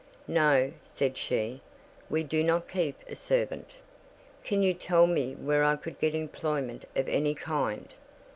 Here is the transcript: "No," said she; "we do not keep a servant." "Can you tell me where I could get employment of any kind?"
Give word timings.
"No," 0.27 0.71
said 0.81 1.15
she; 1.15 1.61
"we 2.09 2.23
do 2.23 2.43
not 2.43 2.67
keep 2.67 2.97
a 3.07 3.15
servant." 3.15 3.69
"Can 4.43 4.63
you 4.63 4.73
tell 4.73 5.05
me 5.05 5.35
where 5.35 5.63
I 5.63 5.75
could 5.75 5.99
get 5.99 6.15
employment 6.15 6.85
of 6.95 7.07
any 7.07 7.35
kind?" 7.35 7.87